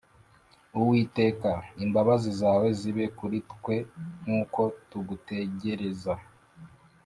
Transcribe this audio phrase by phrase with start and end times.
[0.79, 1.51] Uwiteka,
[1.83, 3.75] imbabazi zawe zibe kuri twe
[4.23, 6.13] nk’uko tugutegereza.